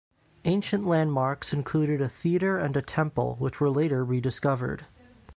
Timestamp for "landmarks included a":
0.83-2.09